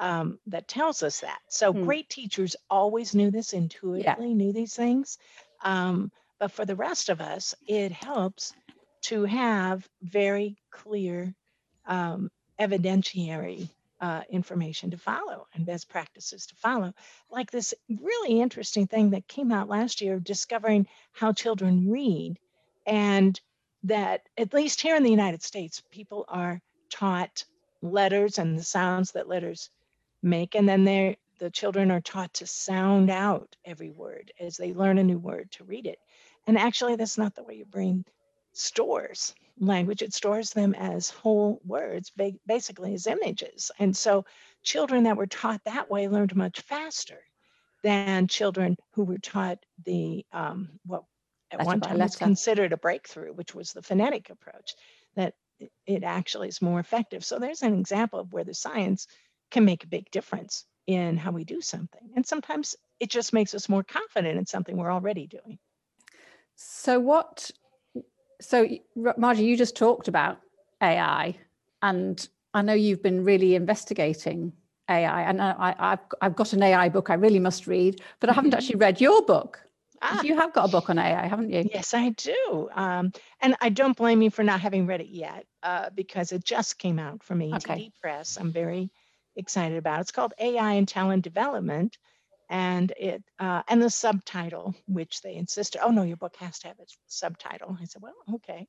[0.00, 1.84] um, that tells us that so hmm.
[1.84, 5.18] great teachers always knew this intuitively knew these things
[5.64, 8.52] um, but for the rest of us it helps
[9.00, 11.34] to have very clear
[11.86, 13.68] um, evidentiary
[14.00, 16.92] uh, information to follow and best practices to follow.
[17.30, 22.38] Like this really interesting thing that came out last year, of discovering how children read,
[22.86, 23.40] and
[23.84, 27.44] that at least here in the United States, people are taught
[27.82, 29.70] letters and the sounds that letters
[30.22, 34.72] make, and then they the children are taught to sound out every word as they
[34.72, 36.00] learn a new word to read it.
[36.48, 38.04] And actually, that's not the way your brain
[38.52, 42.12] stores language, it stores them as whole words,
[42.46, 43.70] basically as images.
[43.78, 44.24] And so
[44.62, 47.20] children that were taught that way learned much faster
[47.82, 51.04] than children who were taught the um, what
[51.50, 54.74] at one time was considered a breakthrough, which was the phonetic approach,
[55.16, 55.34] that
[55.86, 57.24] it actually is more effective.
[57.24, 59.06] So there's an example of where the science
[59.50, 62.10] can make a big difference in how we do something.
[62.16, 65.58] And sometimes it just makes us more confident in something we're already doing.
[66.56, 67.50] So what
[68.40, 68.68] so
[69.16, 70.40] Margie, you just talked about
[70.82, 71.36] AI,
[71.82, 74.52] and I know you've been really investigating
[74.88, 78.32] AI, and I, have I've got an AI book I really must read, but I
[78.32, 79.60] haven't actually read your book.
[80.00, 80.22] Ah.
[80.22, 81.68] You have got a book on AI, haven't you?
[81.72, 82.68] Yes, I do.
[82.72, 86.44] Um, and I don't blame you for not having read it yet, uh, because it
[86.44, 87.92] just came out from ATD okay.
[88.00, 88.38] Press.
[88.40, 88.90] I'm very
[89.34, 89.98] excited about.
[89.98, 90.02] It.
[90.02, 91.98] It's called AI and Talent Development,
[92.48, 96.68] and it uh, and the subtitle which they insisted oh no your book has to
[96.68, 97.76] have a subtitle.
[97.80, 98.66] I said well okay.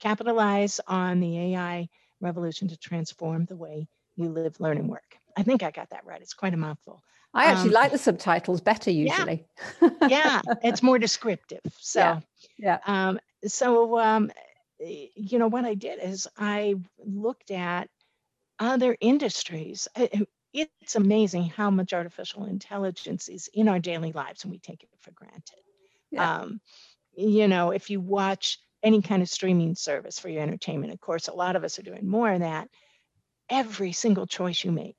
[0.00, 1.88] Capitalize on the ai
[2.20, 5.16] revolution to transform the way you live learn and work.
[5.36, 6.20] I think i got that right.
[6.20, 7.02] It's quite a mouthful.
[7.34, 9.46] I actually um, like the subtitles better usually.
[9.82, 12.20] Yeah, yeah it's more descriptive so yeah,
[12.58, 12.78] yeah.
[12.86, 14.30] Um, so um,
[14.80, 17.88] you know, what I did is I looked at
[18.58, 19.88] other industries.
[20.52, 24.88] It's amazing how much artificial intelligence is in our daily lives and we take it
[24.98, 25.60] for granted.
[26.10, 26.40] Yeah.
[26.40, 26.60] Um,
[27.14, 31.28] you know, if you watch any kind of streaming service for your entertainment, of course,
[31.28, 32.68] a lot of us are doing more of that.
[33.50, 34.96] Every single choice you make,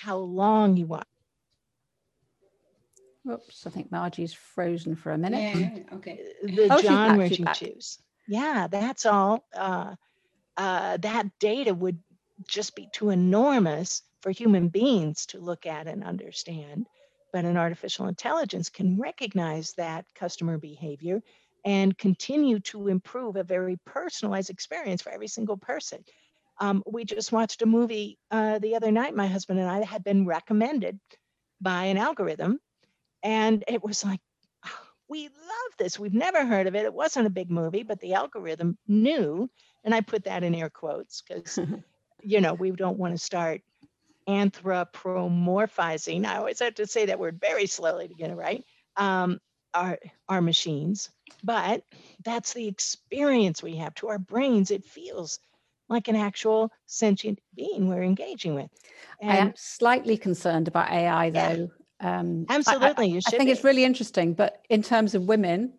[0.00, 1.06] how long you watch,
[3.28, 5.56] Oops, I think Margie's frozen for a minute.
[5.56, 6.20] Yeah, okay.
[6.42, 7.56] the Oh, she's back, she's you back.
[7.56, 7.98] choose.
[8.28, 9.44] Yeah, that's all.
[9.54, 9.96] Uh,
[10.56, 11.98] uh, that data would
[12.46, 16.84] just be too enormous for human beings to look at and understand.
[17.32, 21.22] But an artificial intelligence can recognize that customer behavior
[21.64, 26.02] and continue to improve a very personalized experience for every single person.
[26.60, 30.02] Um, we just watched a movie uh, the other night, my husband and I had
[30.02, 30.98] been recommended
[31.60, 32.58] by an algorithm.
[33.22, 34.18] And it was like,
[34.64, 36.00] "Oh, we love this.
[36.00, 36.84] We've never heard of it.
[36.84, 39.48] It wasn't a big movie, but the algorithm knew.
[39.84, 41.60] And I put that in air quotes because,
[42.24, 43.60] you know, we don't want to start
[44.28, 46.24] anthropomorphizing.
[46.26, 48.64] I always have to say that word very slowly to get it right.
[48.96, 49.40] Um,
[49.74, 51.10] our, our machines,
[51.42, 51.84] but
[52.24, 54.70] that's the experience we have to our brains.
[54.70, 55.38] It feels
[55.88, 58.70] like an actual sentient being we're engaging with.
[59.28, 61.54] I am And slightly concerned about AI Yeah.
[61.54, 61.70] though.
[62.00, 65.26] Um, I- I- absolutely, you I should think it's really interesting, but in terms of
[65.28, 65.78] women,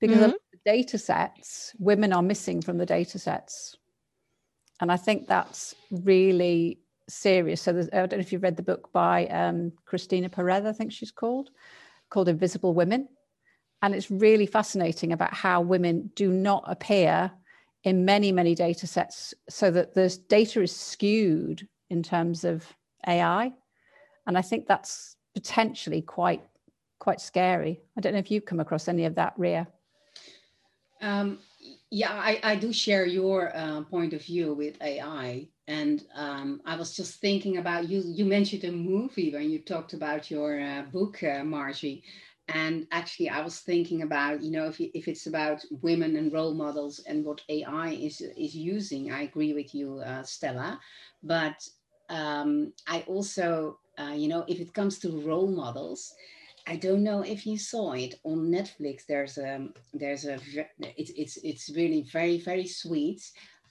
[0.00, 0.36] because of Mhm.
[0.52, 3.76] the data sets, women are missing from the data sets.
[4.80, 7.62] And I think that's really serious.
[7.62, 10.92] So I don't know if you've read the book by um, Christina Perez, I think
[10.92, 11.50] she's called,
[12.10, 13.08] called Invisible Women.
[13.82, 17.30] And it's really fascinating about how women do not appear
[17.84, 22.66] in many, many data sets so that this data is skewed in terms of
[23.06, 23.52] AI.
[24.26, 26.42] And I think that's potentially quite
[26.98, 27.80] quite scary.
[27.96, 29.68] I don't know if you've come across any of that, Ria.
[31.00, 31.38] Um,
[31.90, 35.46] yeah, I, I do share your uh, point of view with AI.
[35.68, 38.02] And um, I was just thinking about you.
[38.04, 42.04] You mentioned a movie when you talked about your uh, book, uh, Margie.
[42.48, 46.32] And actually, I was thinking about, you know, if, you- if it's about women and
[46.32, 50.78] role models and what AI is, is using, I agree with you, uh, Stella.
[51.22, 51.56] But
[52.08, 56.12] um, I also, uh, you know, if it comes to role models,
[56.68, 59.06] I don't know if you saw it on Netflix.
[59.06, 60.38] There's a there's a
[60.96, 63.22] it's it's it's really very very sweet.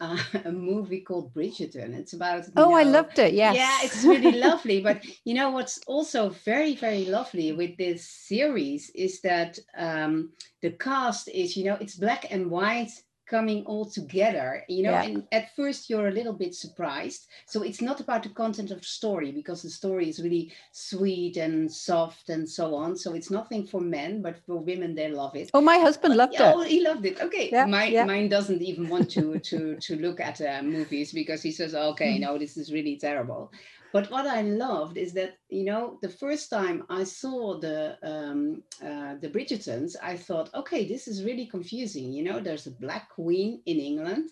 [0.01, 1.93] Uh, a movie called Bridgerton.
[1.93, 3.33] It's about Oh, I loved it.
[3.33, 4.81] Yeah, yeah, it's really lovely.
[4.81, 10.31] But you know what's also very, very lovely with this series is that um,
[10.61, 12.91] the cast is, you know, it's black and white
[13.29, 14.63] coming all together.
[14.67, 15.03] You know, Yeah.
[15.03, 17.27] and at first you're a little bit surprised.
[17.47, 21.37] So it's not about the content of the story because the story is really sweet
[21.37, 22.95] and soft and so on.
[22.97, 25.49] So it's nothing for men, but for women they love it.
[25.53, 26.41] Oh, my husband loved it.
[26.41, 27.19] Oh, he loved it.
[27.21, 28.05] Okay, Yeah, mine, yeah.
[28.05, 32.17] mine doesn't even want to to to look at uh, movies because he says, "Okay,
[32.19, 33.51] no, this is really terrible."
[33.95, 38.63] But what I loved is that you know the first time I saw the um,
[38.89, 43.05] uh, the Bridgertons, I thought, "Okay, this is really confusing." You know, there's a black
[43.09, 44.25] queen in England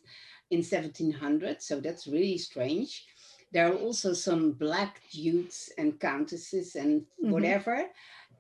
[0.51, 2.91] in 1700, so that's really strange.
[3.53, 7.31] There are also some black dukes and countesses and Mhm.
[7.33, 7.77] whatever.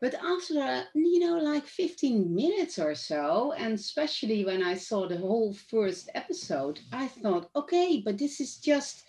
[0.01, 5.17] But after, you know, like 15 minutes or so, and especially when I saw the
[5.27, 9.05] whole first episode, I thought, okay, but this is just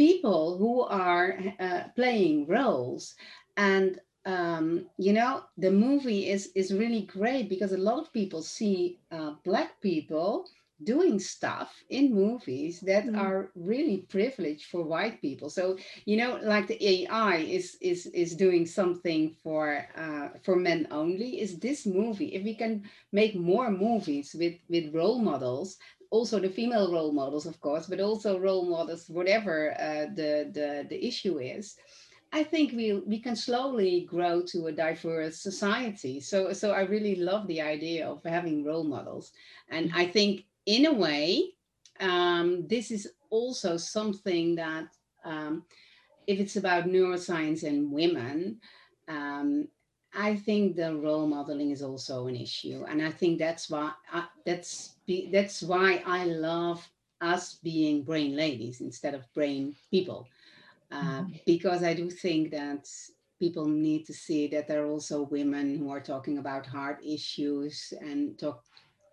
[0.00, 3.14] people who are uh, playing roles.
[3.56, 8.42] And, um, you know, the movie is, is really great because a lot of people
[8.42, 10.46] see uh, Black people
[10.82, 13.18] doing stuff in movies that Mm.
[13.18, 15.50] are really privileged for white people.
[15.50, 20.86] So you know like the ai is is is doing something for uh, for men
[20.90, 22.82] only is this movie if we can
[23.12, 25.78] make more movies with with role models
[26.10, 30.86] also the female role models of course but also role models whatever uh, the the
[30.88, 31.76] the issue is
[32.32, 36.20] I think we we can slowly grow to a diverse society.
[36.20, 39.32] So so I really love the idea of having role models,
[39.68, 41.54] and I think in a way
[41.98, 44.86] um, this is also something that
[45.24, 45.64] um,
[46.26, 48.60] if it's about neuroscience and women,
[49.08, 49.68] um,
[50.14, 54.26] I think the role modeling is also an issue, and I think that's why I,
[54.44, 56.88] that's be, that's why I love
[57.20, 60.26] us being brain ladies instead of brain people,
[60.90, 62.88] uh, because I do think that
[63.38, 67.92] people need to see that there are also women who are talking about heart issues
[68.00, 68.64] and talk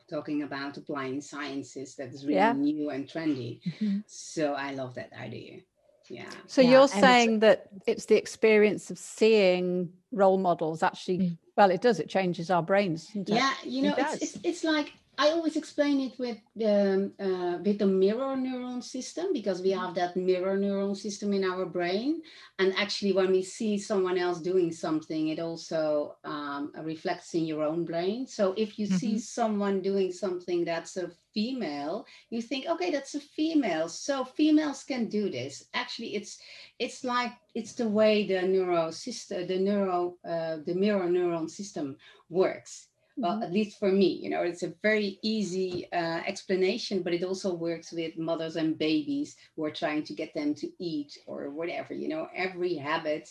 [0.09, 2.53] talking about applying sciences that is really Yeah.
[2.53, 3.61] new and trendy.
[3.65, 4.03] Mhm.
[4.07, 5.61] So I love that idea.
[6.09, 6.29] Yeah.
[6.47, 11.17] So Yeah, you're and it's- saying that it's the experience of seeing role models actually,
[11.19, 11.37] Mm.
[11.57, 13.07] well, it does, it changes our brains.
[13.07, 13.35] doesn't it?
[13.35, 17.57] yeah you know It it's, it's it's like I always explain it with the uh,
[17.63, 22.21] with the mirror neuron system because we have that mirror neuron system in our brain,
[22.59, 27.63] and actually when we see someone else doing something, it also um, reflects in your
[27.63, 28.27] own brain.
[28.27, 28.97] So if you mm-hmm.
[28.97, 34.83] see someone doing something that's a female, you think, okay, that's a female, so females
[34.83, 35.65] can do this.
[35.73, 36.37] Actually, it's
[36.77, 41.97] it's like it's the way the neuro system, the neuro, uh, the mirror neuron system
[42.29, 43.43] works well mm-hmm.
[43.43, 47.53] at least for me you know it's a very easy uh, explanation but it also
[47.53, 51.93] works with mothers and babies who are trying to get them to eat or whatever
[51.93, 53.29] you know every habit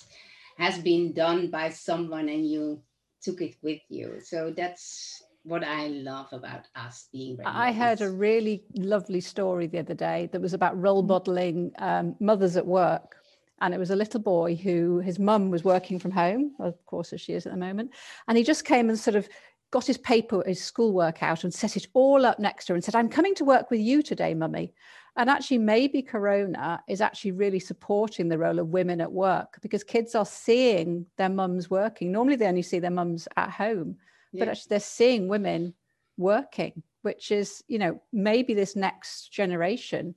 [0.59, 2.81] has been done by someone and you
[3.23, 7.39] took it with you so that's what I love about us being.
[7.45, 11.13] I heard a really lovely story the other day that was about role mm-hmm.
[11.13, 13.17] modeling um, mothers at work.
[13.61, 17.13] And it was a little boy who his mum was working from home, of course,
[17.15, 17.93] as she is at the moment.
[18.29, 19.29] And he just came and sort of
[19.77, 22.83] got his paper, his schoolwork out and set it all up next to her and
[22.83, 24.73] said, I'm coming to work with you today, mummy.
[25.17, 29.85] And actually, maybe Corona is actually really supporting the role of women at work because
[29.85, 32.11] kids are seeing their mums working.
[32.11, 33.97] Normally, they only see their mums at home,
[34.33, 34.39] yeah.
[34.39, 35.75] but actually, they're seeing women
[36.17, 40.15] working, which is, you know, maybe this next generation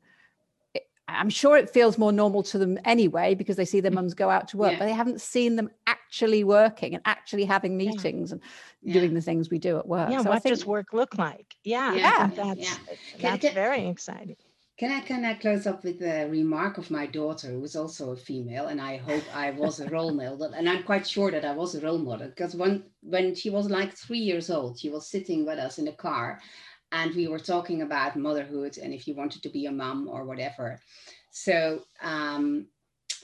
[1.18, 3.96] I'm sure it feels more normal to them anyway because they see their mm.
[3.96, 4.80] mums go out to work, yeah.
[4.80, 8.34] but they haven't seen them actually working and actually having meetings yeah.
[8.34, 8.42] and
[8.82, 8.94] yeah.
[8.94, 10.10] doing the things we do at work.
[10.10, 11.56] Yeah, so what think, does work look like?
[11.64, 12.28] Yeah, yeah.
[12.36, 12.78] that's,
[13.20, 14.38] that's can, very exciting.
[14.80, 18.12] Can I can I close up with a remark of my daughter, who is also
[18.12, 21.44] a female, and I hope I was a role model, and I'm quite sure that
[21.44, 24.90] I was a role model because when when she was like three years old, she
[24.90, 26.40] was sitting with us in the car,
[26.92, 30.26] and we were talking about motherhood and if you wanted to be a mom or
[30.26, 30.80] whatever.
[31.32, 32.68] So um,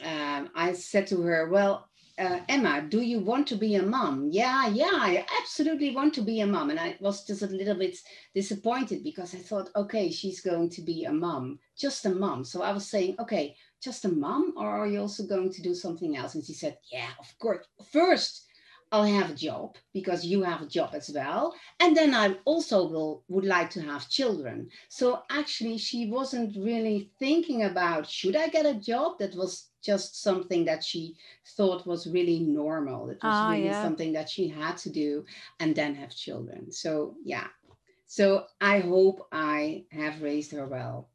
[0.04, 1.88] um, I said to her, Well,
[2.18, 4.30] uh, Emma, do you want to be a mom?
[4.32, 6.70] Yeah, yeah, I absolutely want to be a mom.
[6.70, 7.98] And I was just a little bit
[8.34, 12.46] disappointed because I thought, okay, she's going to be a mom, just a mom.
[12.46, 15.76] So I was saying, okay, just a mom, or are you also going to do
[15.76, 16.36] something else?
[16.36, 17.66] And she said, yeah, of course.
[17.92, 18.45] First,
[18.96, 21.54] I'll have a job because you have a job as well.
[21.82, 24.70] And then I also will would like to have children.
[24.88, 29.20] So actually she wasn't really thinking about should I get a job?
[29.20, 31.16] That was just something that she
[31.58, 33.10] thought was really normal.
[33.10, 33.84] It was ah, really yeah.
[33.84, 35.26] something that she had to do
[35.60, 36.72] and then have children.
[36.72, 37.48] So yeah.
[38.08, 41.10] So I hope I have raised her well.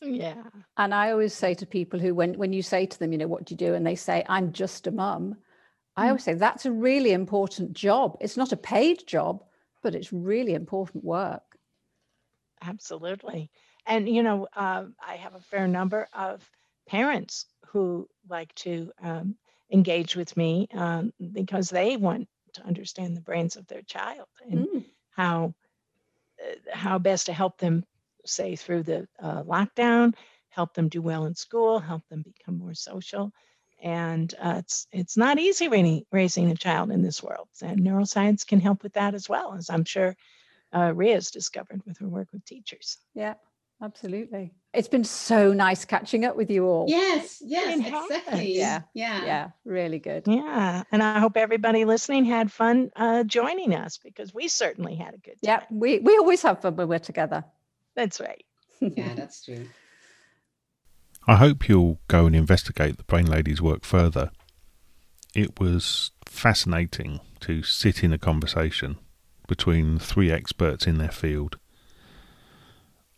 [0.00, 0.44] Yeah.
[0.78, 3.26] And I always say to people who when when you say to them, you know,
[3.26, 3.74] what do you do?
[3.74, 5.36] And they say, I'm just a mum
[5.96, 8.16] I always say that's a really important job.
[8.20, 9.44] It's not a paid job,
[9.82, 11.42] but it's really important work.
[12.62, 13.50] Absolutely.
[13.86, 16.48] And, you know, uh, I have a fair number of
[16.88, 19.36] parents who like to um,
[19.72, 24.66] engage with me um, because they want to understand the brains of their child and
[24.66, 24.84] mm.
[25.10, 25.54] how
[26.42, 27.84] uh, how best to help them
[28.26, 30.12] say through the uh, lockdown
[30.48, 33.32] help them do well in school help them become more social
[33.82, 38.46] and uh, it's it's not easy raising, raising a child in this world and neuroscience
[38.46, 40.16] can help with that as well as i'm sure
[40.72, 42.98] uh, Ria's discovered with her work with teachers.
[43.14, 43.34] Yeah
[43.82, 44.52] absolutely.
[44.74, 46.84] It's been so nice catching up with you all.
[46.88, 48.56] Yes yes exactly.
[48.56, 48.82] Yeah.
[48.94, 49.24] Yeah.
[49.24, 50.24] Yeah really good.
[50.26, 55.14] Yeah and i hope everybody listening had fun uh, joining us because we certainly had
[55.14, 55.60] a good time.
[55.60, 57.44] yeah we we always have fun when we're together.
[57.96, 58.44] That's right.
[58.80, 59.66] Yeah that's true
[61.26, 64.30] I hope you'll go and investigate the Brain Lady's work further.
[65.34, 68.98] It was fascinating to sit in a conversation
[69.46, 71.58] between three experts in their field.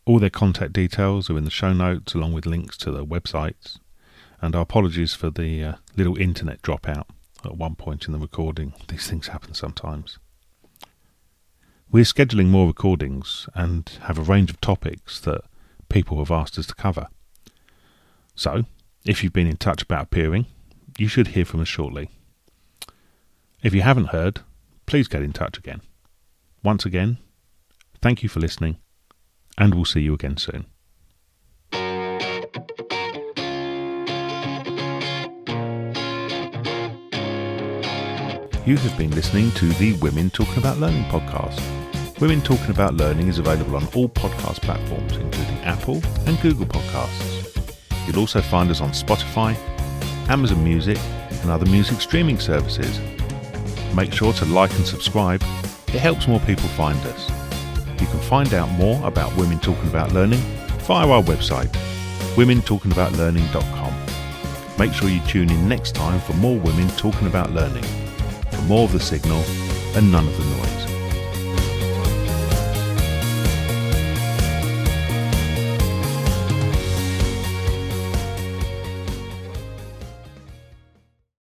[0.05, 3.78] All their contact details are in the show notes, along with links to their websites.
[4.40, 7.05] And our apologies for the uh, little internet dropout
[7.44, 8.74] at one point in the recording.
[8.88, 10.18] These things happen sometimes.
[11.90, 15.42] We're scheduling more recordings and have a range of topics that
[15.88, 17.07] people have asked us to cover.
[18.35, 18.64] So,
[19.05, 20.47] if you've been in touch about appearing,
[20.99, 22.09] you should hear from us shortly.
[23.62, 24.41] If you haven't heard,
[24.87, 25.80] please get in touch again.
[26.62, 27.18] Once again,
[28.01, 28.78] thank you for listening,
[29.59, 30.66] and we'll see you again soon.
[38.64, 41.61] You have been listening to the Women Talking About Learning podcast.
[42.20, 47.41] Women Talking About Learning is available on all podcast platforms, including Apple and Google Podcasts.
[48.07, 49.57] You'll also find us on Spotify,
[50.28, 50.98] Amazon Music,
[51.42, 53.00] and other music streaming services.
[53.94, 55.42] Make sure to like and subscribe,
[55.88, 57.28] it helps more people find us.
[58.00, 60.40] You can find out more about Women Talking About Learning
[60.86, 61.68] via our website,
[62.34, 63.92] womentalkingaboutlearning.com.
[64.78, 67.84] Make sure you tune in next time for more women talking about learning,
[68.50, 69.42] for more of the signal
[69.94, 70.72] and none of the noise.